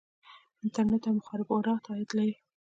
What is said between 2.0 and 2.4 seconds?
لري